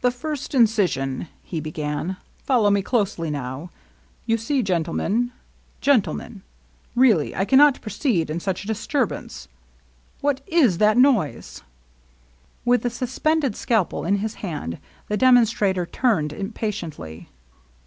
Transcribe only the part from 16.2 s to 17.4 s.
impatiently.